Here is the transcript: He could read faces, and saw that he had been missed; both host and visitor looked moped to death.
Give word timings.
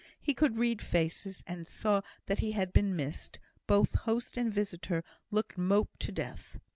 He 0.19 0.33
could 0.33 0.57
read 0.57 0.81
faces, 0.81 1.43
and 1.45 1.67
saw 1.67 2.01
that 2.25 2.39
he 2.39 2.53
had 2.53 2.73
been 2.73 2.95
missed; 2.95 3.37
both 3.67 3.93
host 3.93 4.35
and 4.35 4.51
visitor 4.51 5.03
looked 5.29 5.59
moped 5.59 5.99
to 5.99 6.11
death. 6.11 6.59